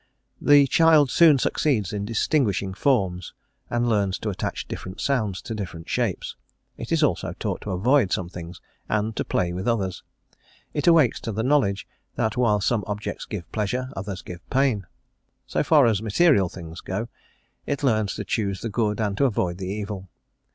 [0.41, 3.35] The child soon succeeds in distinguishing forms,
[3.69, 6.35] and learns to attach different sounds to different shapes:
[6.75, 8.59] it is also taught to avoid some things
[8.89, 10.01] and to play with others:
[10.73, 14.87] it awakes to the knowledge that while some objects give pleasure, others give pain:
[15.45, 17.07] so far as material things go,
[17.67, 20.09] it learns to choose the good and to avoid the evil.